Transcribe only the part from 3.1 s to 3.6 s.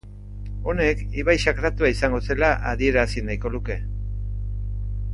nahiko